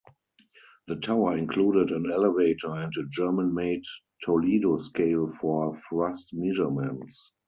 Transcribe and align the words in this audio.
The 0.87 0.95
tower 0.95 1.37
included 1.37 1.91
an 1.91 2.09
elevator 2.11 2.71
and 2.71 2.91
a 2.97 3.03
German-made 3.05 3.83
Toledo 4.23 4.77
scale 4.79 5.31
for 5.39 5.79
thrust 5.91 6.33
measurements. 6.33 7.31